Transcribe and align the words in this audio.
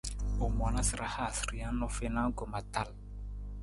U 0.43 0.45
moona 0.55 0.81
sa 0.87 0.95
ra 1.01 1.07
haasa 1.15 1.47
rijang 1.51 1.81
u 1.87 1.93
fiin 1.97 2.19
anggoma 2.23 2.59
tal. 2.73 2.89